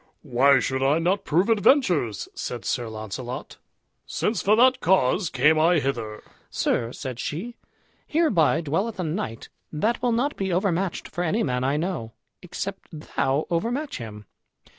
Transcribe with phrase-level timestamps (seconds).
[0.23, 3.57] "Why should I not prove adventures?" said Sir Launcelot,
[4.07, 7.55] "since for that cause came I hither." "Sir," said she,
[8.07, 12.87] "hereby dwelleth a knight that will not be overmatched for any man I know, except
[12.91, 14.25] thou overmatch him.